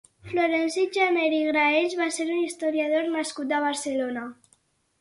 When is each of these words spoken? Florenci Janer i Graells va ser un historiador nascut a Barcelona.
Florenci 0.27 0.85
Janer 0.95 1.25
i 1.39 1.41
Graells 1.49 1.93
va 2.01 2.09
ser 2.17 2.27
un 2.37 2.41
historiador 2.47 3.15
nascut 3.19 3.57
a 3.59 3.63
Barcelona. 3.69 4.29